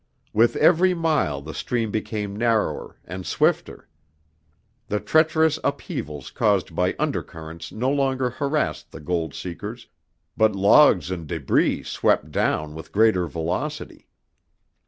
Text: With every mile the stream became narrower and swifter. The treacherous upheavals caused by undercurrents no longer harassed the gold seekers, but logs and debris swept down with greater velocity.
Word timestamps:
With 0.33 0.55
every 0.55 0.95
mile 0.95 1.43
the 1.43 1.53
stream 1.53 1.91
became 1.91 2.35
narrower 2.35 2.97
and 3.05 3.23
swifter. 3.23 3.87
The 4.87 4.99
treacherous 4.99 5.59
upheavals 5.63 6.31
caused 6.31 6.73
by 6.75 6.95
undercurrents 6.97 7.71
no 7.71 7.91
longer 7.91 8.31
harassed 8.31 8.89
the 8.91 8.99
gold 8.99 9.35
seekers, 9.35 9.89
but 10.35 10.55
logs 10.55 11.11
and 11.11 11.27
debris 11.27 11.83
swept 11.83 12.31
down 12.31 12.73
with 12.73 12.91
greater 12.91 13.27
velocity. 13.27 14.07